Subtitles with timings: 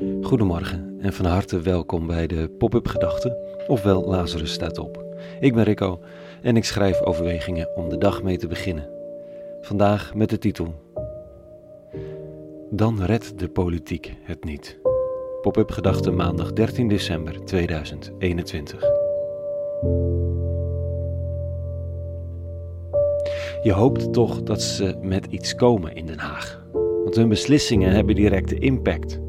[0.00, 3.36] Goedemorgen en van harte welkom bij de Pop-up Gedachten,
[3.66, 5.04] ofwel Lazarus staat op.
[5.40, 6.00] Ik ben Rico
[6.42, 8.88] en ik schrijf overwegingen om de dag mee te beginnen.
[9.60, 10.74] Vandaag met de titel
[12.70, 14.78] Dan redt de politiek het niet.
[15.42, 18.80] Pop-up Gedachten maandag 13 december 2021.
[23.62, 26.64] Je hoopt toch dat ze met iets komen in Den Haag.
[26.72, 29.20] Want hun beslissingen hebben directe impact.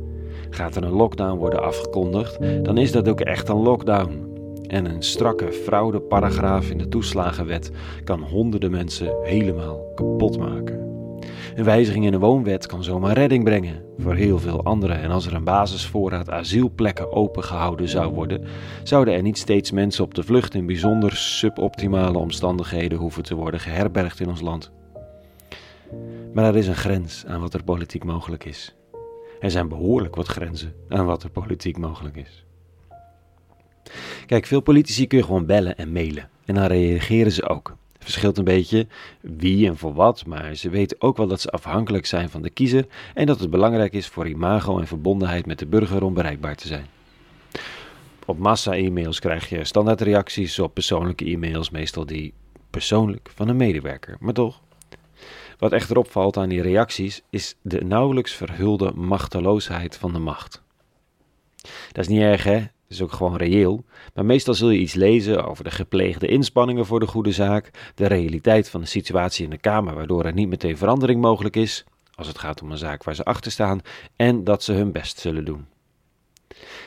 [0.54, 4.30] Gaat er een lockdown worden afgekondigd, dan is dat ook echt een lockdown.
[4.68, 7.72] En een strakke fraudeparagraaf in de toeslagenwet
[8.04, 10.90] kan honderden mensen helemaal kapot maken.
[11.55, 15.00] Een wijziging in de woonwet kan zomaar redding brengen voor heel veel anderen.
[15.02, 18.46] En als er een basisvoorraad asielplekken opengehouden zou worden,
[18.84, 23.60] zouden er niet steeds mensen op de vlucht in bijzonder suboptimale omstandigheden hoeven te worden
[23.60, 24.72] geherbergd in ons land.
[26.34, 28.76] Maar er is een grens aan wat er politiek mogelijk is.
[29.41, 32.46] Er zijn behoorlijk wat grenzen aan wat er politiek mogelijk is.
[34.26, 36.29] Kijk, veel politici kun je gewoon bellen en mailen.
[36.46, 37.76] En dan reageren ze ook.
[37.93, 38.88] Het verschilt een beetje
[39.21, 42.49] wie en voor wat, maar ze weten ook wel dat ze afhankelijk zijn van de
[42.49, 46.55] kiezer en dat het belangrijk is voor imago en verbondenheid met de burger om bereikbaar
[46.55, 46.85] te zijn.
[48.26, 52.34] Op massa-e-mails krijg je standaardreacties op persoonlijke e-mails, meestal die
[52.70, 54.62] persoonlijk van een medewerker, maar toch.
[55.58, 60.62] Wat echter opvalt aan die reacties is de nauwelijks verhulde machteloosheid van de macht.
[61.91, 62.60] Dat is niet erg, hè?
[62.60, 63.84] Dat is ook gewoon reëel.
[64.14, 68.06] Maar meestal zul je iets lezen over de gepleegde inspanningen voor de goede zaak, de
[68.06, 71.84] realiteit van de situatie in de Kamer, waardoor er niet meteen verandering mogelijk is,
[72.16, 73.81] als het gaat om een zaak waar ze achter staan,
[74.16, 75.66] en dat ze hun best zullen doen.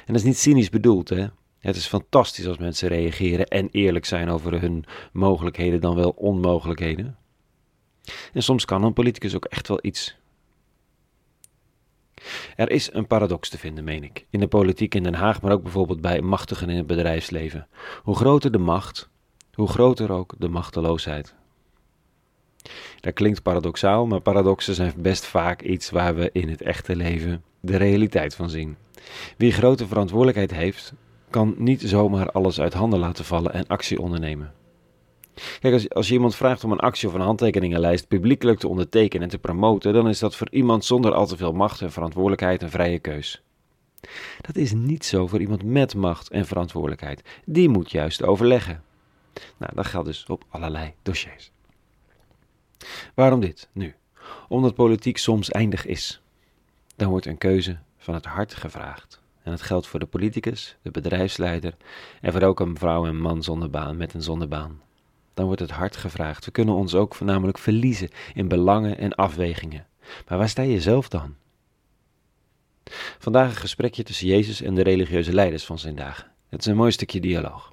[0.07, 1.27] En dat is niet cynisch bedoeld, hè?
[1.59, 7.17] Het is fantastisch als mensen reageren en eerlijk zijn over hun mogelijkheden dan wel onmogelijkheden.
[8.33, 10.17] En soms kan een politicus ook echt wel iets.
[12.57, 15.53] Er is een paradox te vinden, meen ik, in de politiek in Den Haag, maar
[15.53, 17.67] ook bijvoorbeeld bij machtigen in het bedrijfsleven.
[18.03, 19.09] Hoe groter de macht,
[19.55, 21.35] hoe groter ook de machteloosheid.
[23.01, 27.43] Dat klinkt paradoxaal, maar paradoxen zijn best vaak iets waar we in het echte leven
[27.61, 28.77] de realiteit van zien.
[29.37, 30.93] Wie grote verantwoordelijkheid heeft,
[31.31, 34.53] kan niet zomaar alles uit handen laten vallen en actie ondernemen.
[35.61, 39.29] Kijk, als, je iemand vraagt om een actie of een handtekeningenlijst publiekelijk te ondertekenen en
[39.29, 42.71] te promoten, dan is dat voor iemand zonder al te veel macht en verantwoordelijkheid een
[42.71, 43.43] vrije keus.
[44.41, 47.23] Dat is niet zo voor iemand met macht en verantwoordelijkheid.
[47.45, 48.83] Die moet juist overleggen.
[49.57, 51.51] Nou, dat geldt dus op allerlei dossiers.
[53.15, 53.95] Waarom dit nu?
[54.49, 56.23] Omdat politiek soms eindig is.
[56.97, 59.23] Dan wordt een keuze van het hart gevraagd.
[59.43, 61.77] En dat geldt voor de politicus, de bedrijfsleider
[62.21, 64.81] en voor ook een vrouw en man zonder baan met een zonder baan
[65.35, 66.45] dan wordt het hart gevraagd.
[66.45, 69.87] We kunnen ons ook voornamelijk verliezen in belangen en afwegingen.
[70.29, 71.35] Maar waar sta je zelf dan?
[73.19, 76.31] Vandaag een gesprekje tussen Jezus en de religieuze leiders van zijn dagen.
[76.49, 77.73] Het is een mooi stukje dialoog.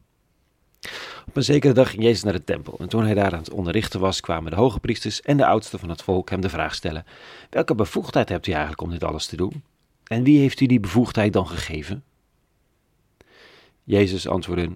[1.27, 3.51] Op een zekere dag ging Jezus naar de tempel en toen hij daar aan het
[3.51, 6.75] onderrichten was, kwamen de hoge priesters en de oudsten van het volk hem de vraag
[6.75, 7.05] stellen:
[7.49, 9.63] Welke bevoegdheid hebt u eigenlijk om dit alles te doen?
[10.03, 12.03] En wie heeft u die bevoegdheid dan gegeven?
[13.83, 14.69] Jezus antwoordde: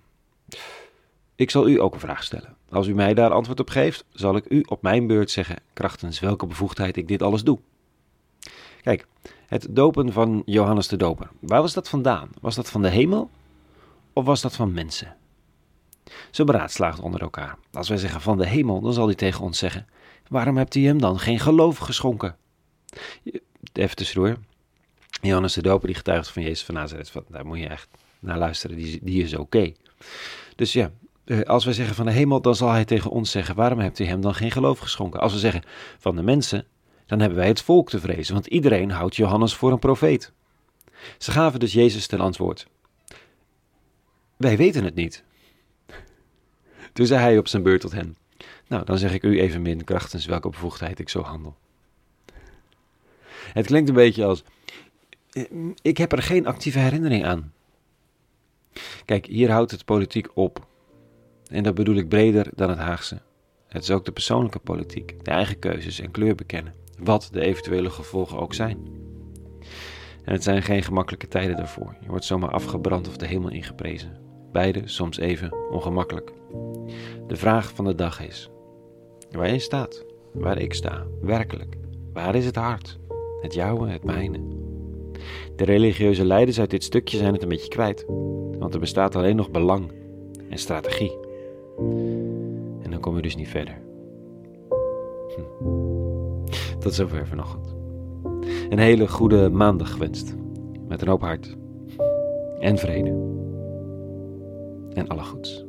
[1.36, 2.56] Ik zal u ook een vraag stellen.
[2.70, 6.20] Als u mij daar antwoord op geeft, zal ik u op mijn beurt zeggen krachtens
[6.20, 7.60] welke bevoegdheid ik dit alles doe.
[8.82, 9.08] Kijk,
[9.48, 11.30] het dopen van Johannes de Doper.
[11.40, 12.30] Waar was dat vandaan?
[12.42, 13.30] Was dat van de hemel
[14.14, 15.16] of was dat van mensen?
[16.32, 17.58] Ze beraadslaagt onder elkaar.
[17.72, 19.88] Als wij zeggen van de hemel, dan zal hij tegen ons zeggen:
[20.28, 22.36] Waarom hebt u hem dan geen geloof geschonken?
[23.74, 24.38] Even tussendoor.
[25.22, 27.14] Johannes de Doper die getuigt van Jezus van Nazareth.
[27.28, 27.88] Daar moet je echt
[28.20, 29.74] naar luisteren, die, die is oké.
[30.56, 30.92] Dus ja,
[31.46, 34.06] als we zeggen van de hemel, dan zal hij tegen ons zeggen: waarom hebt u
[34.06, 35.20] hem dan geen geloof geschonken?
[35.20, 35.64] Als we zeggen
[35.98, 36.66] van de mensen,
[37.06, 40.32] dan hebben wij het volk te vrezen, want iedereen houdt Johannes voor een profeet.
[41.18, 42.68] Ze gaven dus Jezus ten antwoord:
[44.38, 45.24] Wij weten het niet.
[46.94, 48.18] Toen zei hij op zijn beurt tot hen:
[48.68, 51.56] Nou, dan zeg ik u even min krachtens welke bevoegdheid ik zo handel.
[53.54, 54.44] Het klinkt een beetje als:
[55.32, 55.44] eh,
[55.82, 57.54] Ik heb er geen actieve herinnering aan.
[59.06, 60.68] Kijk, hier houdt het politiek op.
[61.50, 63.22] En dat bedoel ik breder dan het Haagse.
[63.68, 67.90] Het is ook de persoonlijke politiek, de eigen keuzes en kleur bekennen, wat de eventuele
[67.90, 68.78] gevolgen ook zijn.
[70.24, 71.96] En het zijn geen gemakkelijke tijden daarvoor.
[72.02, 74.18] Je wordt zomaar afgebrand of de hemel ingeprezen.
[74.52, 76.32] Beide soms even ongemakkelijk.
[77.28, 78.50] De vraag van de dag is:
[79.32, 81.78] waar je staat, waar ik sta, werkelijk,
[82.14, 83.00] waar is het hart?
[83.42, 84.40] Het jouwe, het mijne.
[85.56, 88.06] De religieuze leiders uit dit stukje zijn het een beetje kwijt,
[88.60, 89.92] want er bestaat alleen nog belang
[90.50, 91.25] en strategie.
[93.06, 93.82] Kom je dus niet verder.
[95.36, 95.42] Hm.
[96.80, 97.76] Tot zover vanochtend.
[98.70, 100.36] Een hele goede maandag gewenst.
[100.88, 101.58] Met een hoop hart
[102.60, 103.10] en vrede
[104.94, 105.66] en alle goeds.